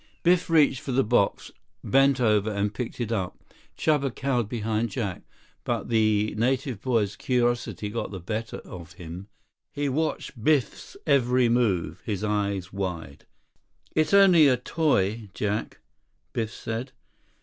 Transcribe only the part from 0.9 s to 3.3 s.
the box, bent over, and picked it